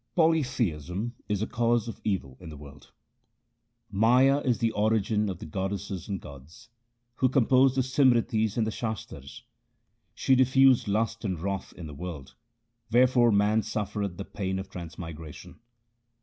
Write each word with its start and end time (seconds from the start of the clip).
Polytheism 0.15 1.13
is 1.29 1.43
a 1.43 1.45
cause 1.45 1.87
of 1.87 2.01
evil 2.03 2.35
in 2.39 2.49
the 2.49 2.57
world:— 2.57 2.89
Maya 4.03 4.39
is 4.39 4.57
the 4.57 4.71
origin 4.71 5.29
of 5.29 5.37
the 5.37 5.45
goddesses 5.45 6.07
and 6.07 6.19
gods 6.19 6.69
Who 7.17 7.29
composed 7.29 7.75
the 7.77 7.81
Simritis 7.83 8.57
and 8.57 8.65
the 8.65 8.71
Shastars. 8.71 9.43
She 10.15 10.33
diffused 10.33 10.87
lust 10.87 11.23
and 11.23 11.39
wrath 11.39 11.71
in 11.73 11.85
the 11.85 11.93
world, 11.93 12.33
wherefore 12.91 13.31
man 13.31 13.61
suffereth 13.61 14.17
the 14.17 14.25
pain 14.25 14.57
of 14.57 14.71
transmigration. 14.71 15.59